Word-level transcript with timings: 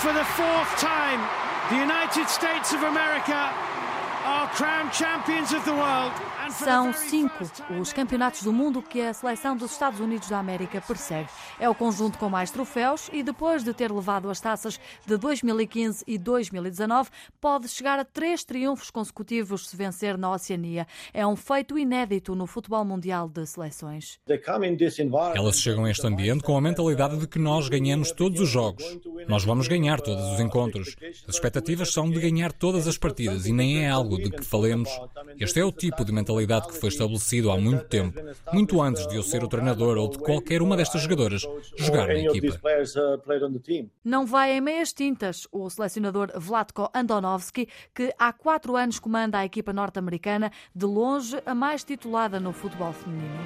For 0.00 0.14
the 0.14 0.24
fourth 0.24 0.80
time, 0.80 1.20
the 1.68 1.76
United 1.76 2.26
States 2.30 2.72
of 2.72 2.82
America 2.84 3.52
are 4.24 4.48
crowned 4.54 4.90
champions 4.92 5.52
of 5.52 5.62
the 5.64 5.72
world. 5.72 6.14
São 6.50 6.92
cinco 6.92 7.44
os 7.80 7.92
campeonatos 7.92 8.42
do 8.42 8.52
mundo 8.52 8.82
que 8.82 9.00
a 9.00 9.14
seleção 9.14 9.56
dos 9.56 9.70
Estados 9.70 10.00
Unidos 10.00 10.28
da 10.28 10.38
América 10.38 10.80
persegue. 10.80 11.28
É 11.60 11.68
o 11.68 11.74
conjunto 11.74 12.18
com 12.18 12.28
mais 12.28 12.50
troféus 12.50 13.08
e, 13.12 13.22
depois 13.22 13.62
de 13.62 13.72
ter 13.72 13.92
levado 13.92 14.28
as 14.28 14.40
taças 14.40 14.80
de 15.06 15.16
2015 15.16 16.04
e 16.06 16.18
2019, 16.18 17.08
pode 17.40 17.68
chegar 17.68 17.98
a 17.98 18.04
três 18.04 18.42
triunfos 18.44 18.90
consecutivos 18.90 19.68
se 19.68 19.76
vencer 19.76 20.18
na 20.18 20.32
Oceania. 20.32 20.86
É 21.14 21.24
um 21.26 21.36
feito 21.36 21.78
inédito 21.78 22.34
no 22.34 22.46
futebol 22.46 22.84
mundial 22.84 23.28
de 23.28 23.46
seleções. 23.46 24.18
Elas 25.34 25.60
chegam 25.60 25.84
a 25.84 25.90
este 25.90 26.06
ambiente 26.06 26.42
com 26.42 26.56
a 26.56 26.60
mentalidade 26.60 27.16
de 27.16 27.28
que 27.28 27.38
nós 27.38 27.68
ganhamos 27.68 28.10
todos 28.10 28.40
os 28.40 28.48
jogos. 28.48 28.84
Nós 29.28 29.44
vamos 29.44 29.68
ganhar 29.68 30.00
todos 30.00 30.24
os 30.24 30.40
encontros. 30.40 30.96
As 31.26 31.34
expectativas 31.34 31.92
são 31.92 32.10
de 32.10 32.20
ganhar 32.20 32.52
todas 32.52 32.86
as 32.86 32.98
partidas 32.98 33.46
e 33.46 33.52
nem 33.52 33.84
é 33.84 33.90
algo 33.90 34.16
de 34.16 34.30
que 34.30 34.44
falemos. 34.44 34.88
Este 35.38 35.60
é 35.60 35.64
o 35.64 35.72
tipo 35.72 36.04
de 36.04 36.12
mentalidade 36.12 36.68
que 36.68 36.78
foi 36.78 36.88
estabelecido 36.88 37.50
há 37.50 37.58
muito 37.58 37.84
tempo, 37.84 38.20
muito 38.52 38.80
antes 38.80 39.06
de 39.06 39.16
eu 39.16 39.22
ser 39.22 39.42
o 39.44 39.48
treinador 39.48 39.96
ou 39.96 40.08
de 40.08 40.18
qualquer 40.18 40.62
uma 40.62 40.76
destas 40.76 41.02
jogadoras 41.02 41.42
jogar 41.76 42.08
na 42.08 42.18
equipa. 42.18 42.60
Não 44.04 44.26
vai 44.26 44.52
em 44.52 44.60
meias 44.60 44.92
tintas 44.92 45.46
o 45.52 45.68
selecionador 45.68 46.30
Vlatko 46.36 46.90
Andonovski, 46.94 47.68
que 47.94 48.14
há 48.18 48.32
quatro 48.32 48.76
anos 48.76 48.98
comanda 48.98 49.38
a 49.38 49.44
equipa 49.44 49.72
norte-americana, 49.72 50.50
de 50.74 50.86
longe 50.86 51.40
a 51.44 51.54
mais 51.54 51.84
titulada 51.84 52.40
no 52.40 52.52
futebol 52.52 52.92
feminino. 52.92 53.40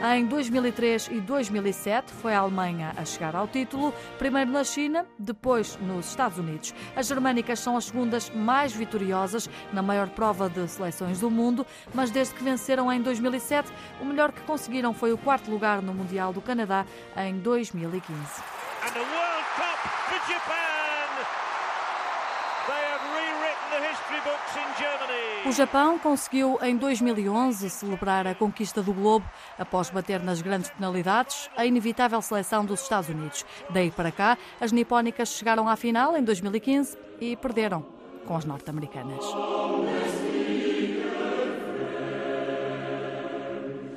Em 0.00 0.26
2003 0.26 1.08
e 1.10 1.20
2007 1.20 2.12
foi 2.12 2.32
a 2.32 2.38
Alemanha 2.38 2.94
a 2.96 3.04
chegar 3.04 3.34
ao 3.34 3.48
título, 3.48 3.92
primeiro 4.16 4.48
na 4.48 4.62
China, 4.62 5.04
depois 5.18 5.76
nos 5.82 6.10
Estados 6.10 6.38
Unidos. 6.38 6.72
As 6.94 7.08
germânicas 7.08 7.58
são 7.58 7.76
as 7.76 7.86
segundas 7.86 8.30
mais 8.30 8.72
vitoriosas 8.72 9.50
na 9.72 9.82
maior 9.82 10.08
prova 10.10 10.48
de 10.48 10.68
seleções 10.68 11.18
do 11.18 11.28
mundo, 11.28 11.66
mas 11.92 12.12
desde 12.12 12.32
que 12.32 12.44
venceram 12.44 12.92
em 12.92 13.02
2007, 13.02 13.72
o 14.00 14.04
melhor 14.04 14.30
que 14.30 14.40
conseguiram 14.42 14.94
foi 14.94 15.12
o 15.12 15.18
quarto 15.18 15.50
lugar 15.50 15.82
no 15.82 15.92
Mundial 15.92 16.32
do 16.32 16.40
Canadá 16.40 16.86
em 17.16 17.36
2015. 17.40 18.18
O 25.46 25.52
Japão 25.52 25.98
conseguiu 25.98 26.58
em 26.62 26.76
2011 26.76 27.70
celebrar 27.70 28.26
a 28.26 28.34
conquista 28.34 28.82
do 28.82 28.92
globo 28.92 29.24
após 29.58 29.88
bater 29.88 30.20
nas 30.20 30.42
grandes 30.42 30.70
penalidades 30.70 31.48
a 31.56 31.64
inevitável 31.64 32.20
seleção 32.20 32.64
dos 32.64 32.82
Estados 32.82 33.08
Unidos. 33.08 33.46
Daí 33.70 33.90
para 33.90 34.12
cá, 34.12 34.36
as 34.60 34.72
nipónicas 34.72 35.30
chegaram 35.30 35.68
à 35.68 35.76
final 35.76 36.16
em 36.16 36.22
2015 36.22 36.98
e 37.20 37.36
perderam 37.36 37.84
com 38.26 38.36
as 38.36 38.44
norte-americanas. 38.44 39.24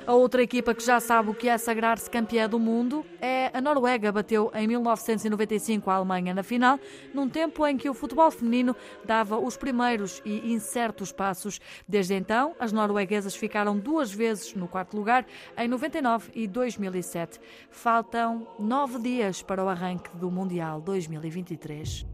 A 0.05 0.13
outra 0.13 0.41
equipa 0.41 0.73
que 0.73 0.83
já 0.83 0.99
sabe 0.99 1.29
o 1.29 1.33
que 1.33 1.47
é 1.47 1.57
sagrar-se 1.57 2.09
campeã 2.09 2.49
do 2.49 2.57
mundo 2.57 3.05
é 3.21 3.51
a 3.53 3.61
Noruega. 3.61 4.11
Bateu 4.11 4.51
em 4.55 4.67
1995 4.67 5.91
a 5.91 5.95
Alemanha 5.95 6.33
na 6.33 6.41
final, 6.41 6.79
num 7.13 7.29
tempo 7.29 7.65
em 7.67 7.77
que 7.77 7.87
o 7.87 7.93
futebol 7.93 8.31
feminino 8.31 8.75
dava 9.05 9.37
os 9.37 9.55
primeiros 9.55 10.19
e 10.25 10.51
incertos 10.51 11.11
passos. 11.11 11.61
Desde 11.87 12.15
então, 12.15 12.55
as 12.59 12.71
norueguesas 12.71 13.35
ficaram 13.35 13.77
duas 13.77 14.11
vezes 14.11 14.55
no 14.55 14.67
quarto 14.67 14.97
lugar, 14.97 15.25
em 15.55 15.67
99 15.67 16.31
e 16.33 16.47
2007. 16.47 17.39
Faltam 17.69 18.47
nove 18.57 18.99
dias 18.99 19.43
para 19.43 19.63
o 19.63 19.69
arranque 19.69 20.09
do 20.17 20.31
Mundial 20.31 20.81
2023. 20.81 22.10